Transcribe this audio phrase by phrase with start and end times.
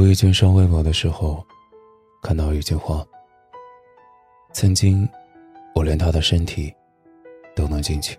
[0.00, 1.46] 无意间刷微博的时候，
[2.22, 3.06] 看到一句话
[4.50, 5.06] ：“曾经，
[5.74, 6.74] 我连他的身体
[7.54, 8.18] 都能进去，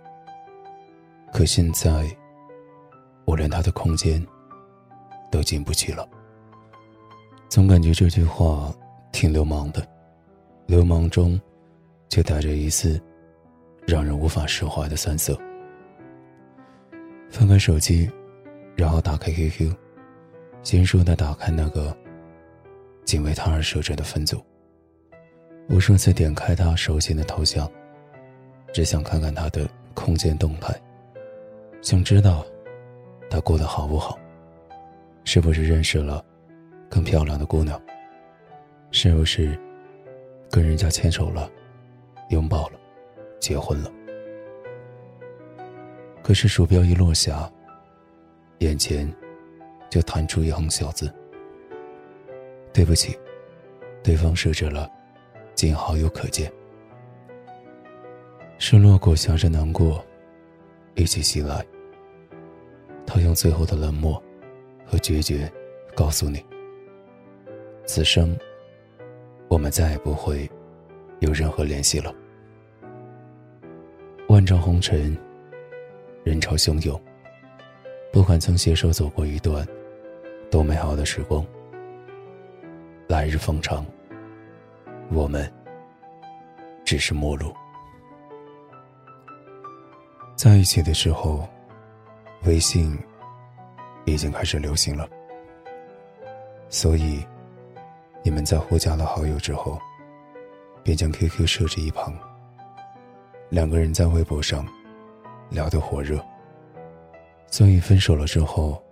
[1.34, 2.06] 可现在，
[3.26, 4.24] 我连他的空间
[5.32, 6.08] 都进不去了。”
[7.50, 8.72] 总感觉这句话
[9.12, 9.84] 挺流氓的，
[10.68, 11.42] 流氓中
[12.10, 13.02] 却带着一丝
[13.88, 15.36] 让人无法释怀的酸涩。
[17.32, 18.08] 翻开手机，
[18.76, 19.74] 然后打开 QQ。
[20.64, 21.96] 娴熟的打开那个
[23.04, 24.44] 仅为他而设置的分组，
[25.70, 27.70] 无数次点开他熟悉的头像，
[28.72, 30.74] 只想看看他的空间动态，
[31.82, 32.46] 想知道
[33.30, 34.18] 他过得好不好，
[35.24, 36.24] 是不是认识了
[36.90, 37.82] 更漂亮的姑娘，
[38.92, 39.60] 是不是
[40.50, 41.50] 跟人家牵手了、
[42.30, 42.80] 拥抱了、
[43.40, 43.92] 结婚了。
[46.22, 47.52] 可是鼠标一落下，
[48.60, 49.12] 眼前。
[49.92, 51.14] 就弹出一行小字
[52.74, 53.20] ：“对不起，
[54.02, 54.90] 对方设置了
[55.54, 56.50] 仅好友可见。”
[58.58, 60.02] 失落果夹着难过
[60.96, 61.66] 一起袭来。
[63.06, 64.24] 他用最后的冷漠
[64.86, 65.52] 和决绝
[65.94, 66.42] 告诉你
[67.84, 68.34] ：“此生
[69.50, 70.50] 我们再也不会
[71.20, 72.16] 有任何联系了。”
[74.30, 75.18] 万丈红尘，
[76.24, 76.98] 人潮汹涌。
[78.14, 79.68] 不管曾携手走过一段。
[80.52, 81.44] 多美好的时光！
[83.08, 83.86] 来日方长，
[85.10, 85.50] 我们
[86.84, 87.54] 只是陌路。
[90.36, 91.48] 在一起的时候，
[92.44, 93.00] 微信
[94.04, 95.08] 已经开始流行了，
[96.68, 97.26] 所以
[98.22, 99.80] 你们在互加了好友之后，
[100.84, 102.14] 便将 QQ 设置一旁。
[103.48, 104.68] 两个人在微博上
[105.50, 106.22] 聊得火热，
[107.48, 108.84] 所以分手了之后。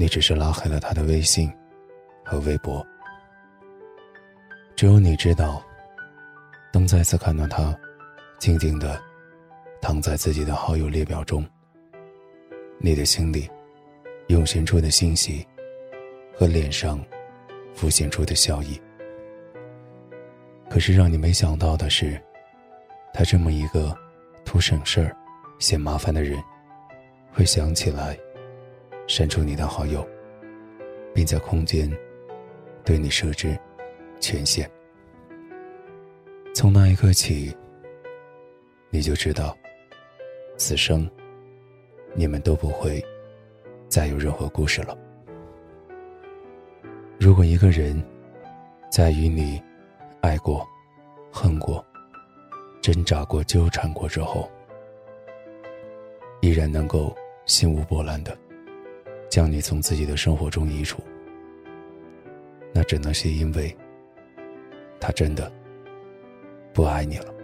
[0.00, 1.52] 你只是拉黑了他的微信
[2.24, 2.86] 和微博，
[4.76, 5.60] 只有你知道。
[6.72, 7.76] 当再次看到他
[8.38, 9.02] 静静的
[9.80, 11.44] 躺在自己的好友列表中，
[12.78, 13.50] 你的心里
[14.28, 15.44] 涌现出的欣喜
[16.32, 17.04] 和脸上
[17.74, 18.80] 浮现出的笑意。
[20.70, 22.22] 可是让你没想到的是，
[23.12, 23.92] 他这么一个
[24.44, 25.16] 图省事儿、
[25.58, 26.40] 嫌麻烦的人，
[27.32, 28.16] 会想起来。
[29.08, 30.06] 删除你的好友，
[31.14, 31.90] 并在空间
[32.84, 33.58] 对你设置
[34.20, 34.70] 权限。
[36.54, 37.56] 从那一刻起，
[38.90, 39.56] 你就知道，
[40.58, 41.10] 此生
[42.14, 43.02] 你们都不会
[43.88, 44.96] 再有任何故事了。
[47.18, 48.00] 如果一个人
[48.90, 49.60] 在与你
[50.20, 50.68] 爱过、
[51.32, 51.82] 恨过、
[52.82, 54.50] 挣扎过、纠缠过之后，
[56.42, 57.16] 依然能够
[57.46, 58.36] 心无波澜的。
[59.28, 61.02] 将你从自己的生活中移除，
[62.72, 63.76] 那只能是因为
[64.98, 65.52] 他真的
[66.72, 67.34] 不爱你了。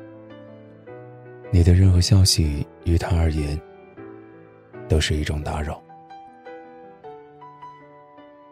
[1.51, 3.61] 你的任何消息于他而言
[4.89, 5.81] 都是一种打扰。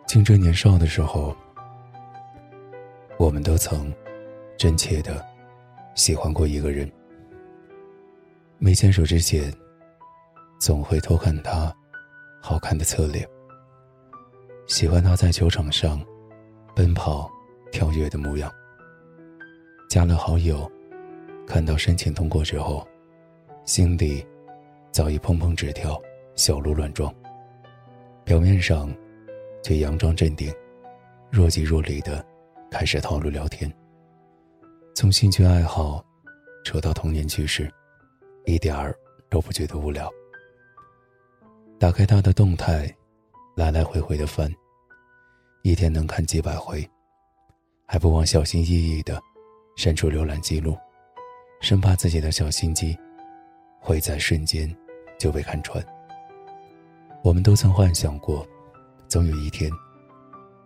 [0.06, 1.34] 青春年少的时候，
[3.16, 3.92] 我们都曾
[4.58, 5.24] 真切的
[5.94, 6.90] 喜欢过一个人，
[8.58, 9.52] 没牵手之前，
[10.60, 11.74] 总会偷看他。
[12.44, 13.26] 好看的侧脸，
[14.66, 16.04] 喜欢他在球场上
[16.74, 17.30] 奔跑、
[17.70, 18.52] 跳跃的模样。
[19.88, 20.68] 加了好友，
[21.46, 22.84] 看到申请通过之后，
[23.64, 24.26] 心里
[24.90, 25.96] 早已砰砰直跳，
[26.34, 27.14] 小鹿乱撞。
[28.24, 28.92] 表面上
[29.62, 30.52] 却佯装镇定，
[31.30, 32.26] 若即若离的
[32.72, 33.72] 开始套路聊天。
[34.96, 36.04] 从兴趣爱好
[36.64, 37.72] 扯到童年趣事，
[38.46, 38.92] 一点儿
[39.30, 40.10] 都不觉得无聊。
[41.82, 42.88] 打开他的动态，
[43.56, 44.48] 来来回回的翻，
[45.62, 46.88] 一天能看几百回，
[47.86, 49.20] 还不忘小心翼翼的
[49.76, 50.78] 删除浏览记录，
[51.60, 52.96] 生怕自己的小心机
[53.80, 54.72] 会在瞬间
[55.18, 55.84] 就被看穿。
[57.24, 58.46] 我们都曾幻想过，
[59.08, 59.68] 总有一天，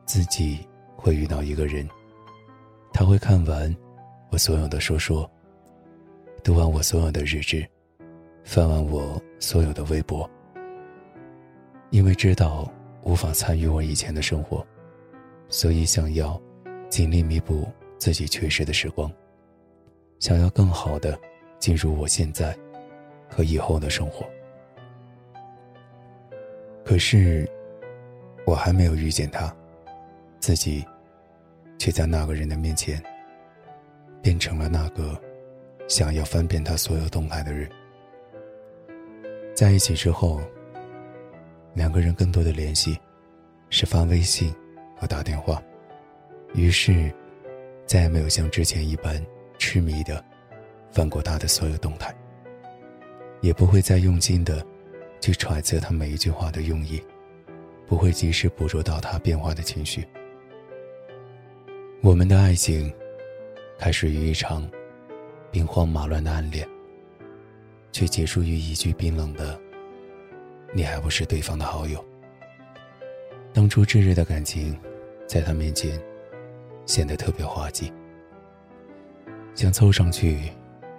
[0.04, 1.88] 自己会遇到一个人，
[2.92, 3.74] 他会看完
[4.30, 5.26] 我所有的说说，
[6.44, 7.66] 读完我所有的日志，
[8.44, 10.30] 翻完我所有的微博。
[11.90, 12.70] 因为知道
[13.02, 14.66] 无法参与我以前的生活，
[15.48, 16.40] 所以想要
[16.88, 17.66] 尽力弥补
[17.96, 19.10] 自己缺失的时光，
[20.18, 21.18] 想要更好的
[21.58, 22.56] 进入我现在
[23.28, 24.26] 和以后的生活。
[26.84, 27.48] 可是，
[28.44, 29.54] 我还没有遇见他，
[30.40, 30.84] 自己
[31.78, 33.02] 却在那个人的面前
[34.20, 35.18] 变成了那个
[35.88, 37.70] 想要翻遍他所有动态的人。
[39.54, 40.40] 在一起之后。
[41.76, 42.98] 两个人更多的联系，
[43.68, 44.52] 是发微信
[44.96, 45.62] 和打电话，
[46.54, 47.12] 于是
[47.84, 49.22] 再也没有像之前一般
[49.58, 50.24] 痴迷的
[50.90, 52.16] 翻过他的所有动态，
[53.42, 54.66] 也不会再用心的
[55.20, 56.98] 去揣测他每一句话的用意，
[57.86, 60.02] 不会及时捕捉到他变化的情绪。
[62.00, 62.90] 我们的爱情
[63.78, 64.66] 开始于一场
[65.50, 66.66] 兵荒马乱的暗恋，
[67.92, 69.60] 却结束于一句冰冷的
[70.72, 72.04] “你还不是对方的好友”。
[73.52, 74.78] 当初炙热的感情，
[75.26, 76.00] 在他面前
[76.84, 77.92] 显得特别滑稽，
[79.54, 80.52] 想凑上去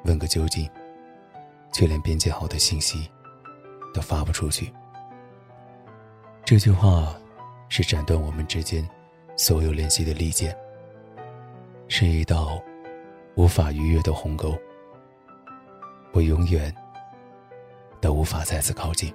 [0.05, 0.67] 问个究竟，
[1.71, 3.09] 却连编辑好的信息
[3.93, 4.73] 都发不出去。
[6.43, 7.15] 这句话
[7.69, 8.87] 是斩断我们之间
[9.35, 10.57] 所有联系的利剑，
[11.87, 12.59] 是一道
[13.35, 14.57] 无法逾越的鸿沟。
[16.13, 16.73] 我永远
[18.01, 19.13] 都无法再次靠近，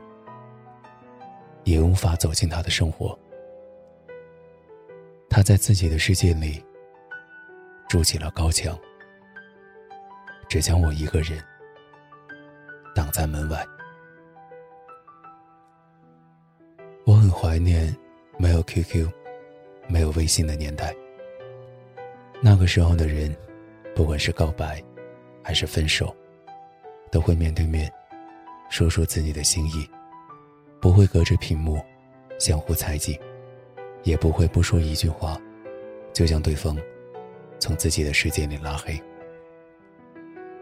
[1.64, 3.18] 也无法走进他的生活。
[5.28, 6.62] 他在自己的世界里
[7.88, 8.78] 筑起了高墙，
[10.48, 11.42] 只将我一个人
[12.94, 13.64] 挡在门外。
[17.04, 17.94] 我很怀念
[18.38, 19.10] 没有 QQ、
[19.88, 20.94] 没有微信的年代。
[22.40, 23.34] 那个时候的人，
[23.94, 24.82] 不管是告白，
[25.42, 26.14] 还是分手，
[27.10, 27.90] 都会面对面
[28.68, 29.88] 说出自己的心意，
[30.82, 31.80] 不会隔着屏幕
[32.38, 33.18] 相互猜忌。
[34.02, 35.40] 也不会不说一句话，
[36.12, 36.76] 就将对方
[37.60, 39.00] 从自己的世界里拉黑。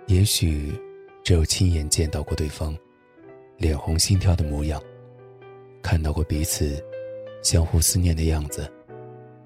[0.08, 0.78] 也许
[1.24, 2.76] 只有亲眼见到过对方
[3.56, 4.78] 脸红心跳的模样，
[5.80, 6.84] 看到过彼此
[7.42, 8.70] 相互思念的样子，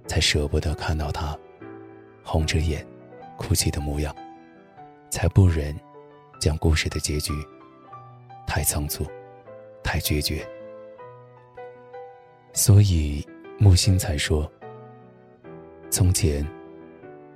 [0.09, 1.39] 才舍不得看到他
[2.25, 2.85] 红着眼
[3.37, 4.13] 哭泣的模样，
[5.09, 5.73] 才不忍
[6.41, 7.33] 将故事的结局
[8.45, 9.07] 太仓促、
[9.85, 10.45] 太决绝。
[12.55, 13.23] 所以。
[13.57, 14.51] 木星才说
[15.89, 16.45] ：“从前，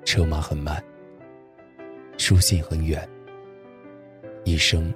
[0.05, 0.83] 车马很慢，
[2.19, 3.09] 书信很远。
[4.45, 4.93] 一生，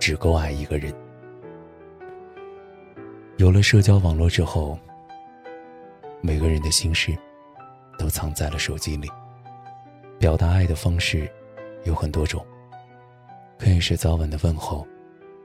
[0.00, 0.92] 只够爱一个人。
[3.36, 4.76] 有了社交网络之后，
[6.22, 7.14] 每个人的心事，
[7.98, 9.08] 都藏在了手机里。
[10.18, 11.30] 表达爱的方式，
[11.84, 12.44] 有很多种，
[13.58, 14.84] 可以是早晚的问候，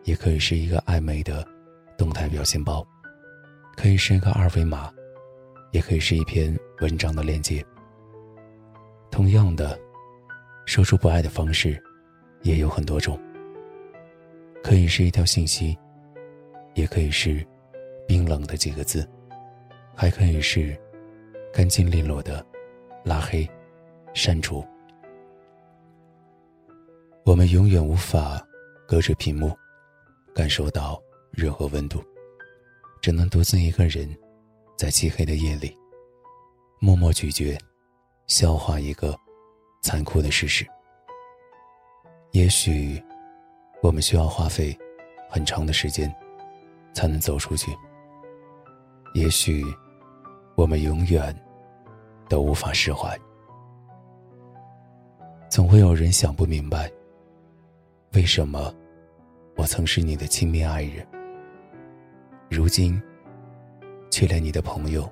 [0.06, 1.46] 也可以是一个暧昧的
[1.98, 2.88] 动态表情包。”
[3.78, 4.92] 可以是一个二维码，
[5.72, 7.64] 也可以是一篇文章的链接。
[9.12, 9.80] 同样的，
[10.66, 11.82] 说出不爱的方式
[12.42, 13.18] 也有很多种。
[14.64, 15.78] 可以是一条信息，
[16.74, 17.46] 也可以是
[18.08, 19.08] 冰冷的几个字，
[19.96, 20.76] 还可以是
[21.54, 22.44] 干净利落的
[23.06, 23.48] 拉黑、
[24.12, 24.66] 删除。
[27.24, 28.42] 我们永远无法
[28.88, 29.56] 隔着屏幕
[30.34, 31.00] 感受到
[31.32, 32.04] 任何温度。
[33.02, 34.10] 只能独自一个人，
[34.78, 35.78] 在漆黑的夜里，
[36.80, 37.58] 默默咀嚼、
[38.28, 39.18] 消化一个
[39.82, 40.66] 残酷的事实。
[42.32, 43.02] 也许，
[43.82, 44.78] 我们需要花费
[45.30, 46.14] 很长的时间，
[46.94, 47.72] 才能走出去。
[49.14, 49.64] 也许，
[50.56, 51.36] 我们永远
[52.28, 53.18] 都无法释怀。
[55.50, 56.92] 总会有人想不明白，
[58.14, 58.74] 为什么
[59.56, 61.08] 我曾是你的亲密爱人。
[62.50, 63.02] 如今，
[64.10, 65.08] 却连你的朋友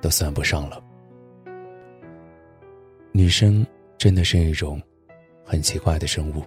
[0.00, 0.82] 都算不上了。
[3.12, 3.66] 女生
[3.98, 4.80] 真的是一种
[5.44, 6.44] 很奇怪的生物。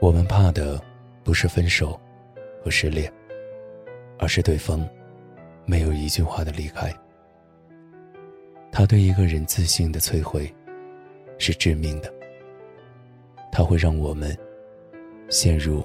[0.00, 0.82] 我们怕的
[1.22, 1.98] 不是分手
[2.62, 3.10] 和失恋，
[4.18, 4.86] 而是对方
[5.64, 6.92] 没有一句话的离开。
[8.72, 10.52] 他对一个人自信的摧毁
[11.38, 12.12] 是致命的，
[13.52, 14.36] 他会让我们
[15.30, 15.82] 陷入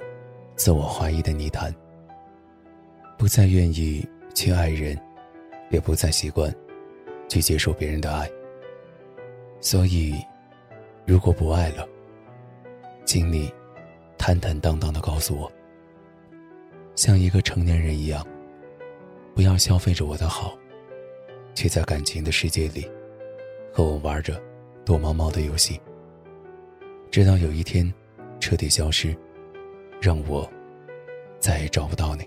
[0.55, 1.73] 自我怀疑的泥潭。
[3.19, 4.97] 不再愿意去爱人，
[5.71, 6.55] 也不再习惯
[7.27, 8.25] 去接受别人的爱。
[9.59, 10.15] 所以，
[11.05, 11.85] 如果不爱了，
[13.03, 13.53] 请你
[14.17, 15.51] 坦坦荡荡的告诉我，
[16.95, 18.25] 像一个成年人一样，
[19.35, 20.57] 不要消费着我的好，
[21.53, 22.89] 却在感情的世界里
[23.73, 24.41] 和我玩着
[24.85, 25.77] 躲猫猫的游戏，
[27.11, 27.93] 直到有一天
[28.39, 29.13] 彻底消失，
[30.01, 30.49] 让我
[31.37, 32.25] 再也找不到你。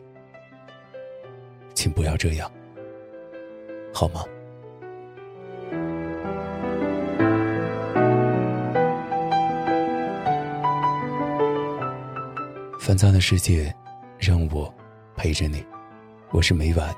[1.75, 2.51] 请不要这样，
[3.93, 4.25] 好吗？
[12.79, 13.75] 烦躁的世界，
[14.19, 14.73] 让我
[15.17, 15.65] 陪着你。
[16.31, 16.95] 我是每晚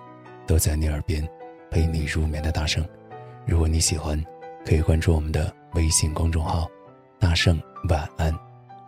[0.47, 1.27] 都在你耳边
[1.71, 2.87] 陪你入眠的大圣。
[3.47, 4.23] 如果你喜欢，
[4.65, 6.67] 可以关注我们的微信公众号
[7.21, 8.33] “大圣晚安”。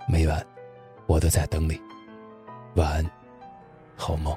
[0.09, 0.45] 每晚
[1.07, 1.79] 我都在等你。
[2.77, 3.11] 晚安，
[3.95, 4.35] 好梦。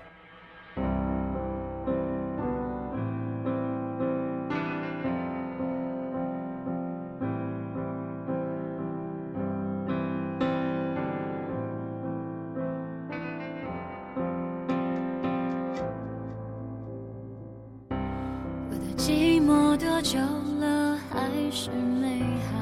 [19.99, 20.17] 多久
[20.61, 22.55] 了还是美好，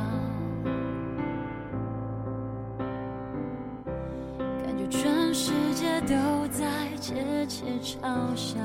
[4.65, 6.15] 感觉全世界都
[6.48, 6.65] 在
[7.00, 8.00] 窃窃嘲
[8.36, 8.58] 笑。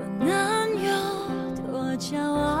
[0.00, 0.26] 我能
[0.82, 0.90] 有
[1.64, 2.53] 多骄傲？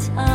[0.00, 0.29] time.